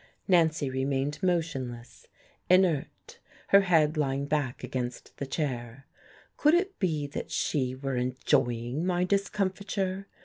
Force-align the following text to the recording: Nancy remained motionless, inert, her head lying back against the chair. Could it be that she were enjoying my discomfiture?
Nancy 0.27 0.67
remained 0.67 1.21
motionless, 1.21 2.07
inert, 2.49 3.19
her 3.49 3.61
head 3.61 3.97
lying 3.97 4.25
back 4.25 4.63
against 4.63 5.15
the 5.17 5.27
chair. 5.27 5.85
Could 6.37 6.55
it 6.55 6.79
be 6.79 7.05
that 7.05 7.29
she 7.29 7.75
were 7.75 7.97
enjoying 7.97 8.83
my 8.83 9.03
discomfiture? 9.03 10.07